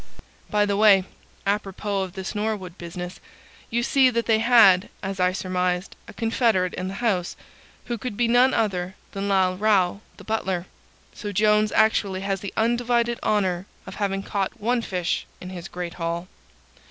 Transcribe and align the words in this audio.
"By 0.49 0.65
the 0.65 0.77
way, 0.77 1.03
à 1.45 1.61
propos 1.61 2.05
of 2.05 2.13
this 2.13 2.33
Norwood 2.33 2.75
business, 2.79 3.19
you 3.69 3.83
see 3.83 4.09
that 4.09 4.25
they 4.25 4.39
had, 4.39 4.89
as 5.03 5.19
I 5.19 5.31
surmised, 5.31 5.95
a 6.07 6.13
confederate 6.15 6.73
in 6.73 6.87
the 6.87 6.95
house, 7.05 7.35
who 7.85 7.99
could 7.99 8.17
be 8.17 8.27
none 8.27 8.51
other 8.51 8.95
than 9.11 9.29
Lal 9.29 9.55
Rao, 9.57 10.01
the 10.17 10.23
butler: 10.23 10.65
so 11.13 11.31
Jones 11.31 11.71
actually 11.71 12.21
has 12.21 12.39
the 12.41 12.51
undivided 12.57 13.19
honour 13.21 13.67
of 13.85 13.93
having 13.97 14.23
caught 14.23 14.59
one 14.59 14.81
fish 14.81 15.27
in 15.39 15.51
his 15.51 15.67
great 15.67 15.93
haul." 15.93 16.27